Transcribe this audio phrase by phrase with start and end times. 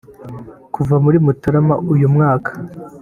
[0.73, 2.51] Kuva muri Mutarama uyu mwaka